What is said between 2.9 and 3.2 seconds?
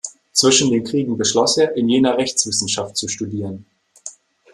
zu